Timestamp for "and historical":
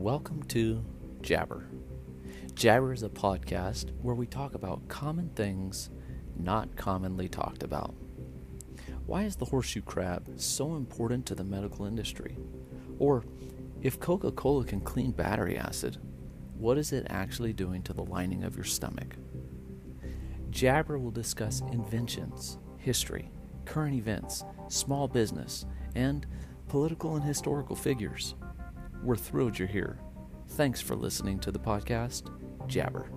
27.16-27.76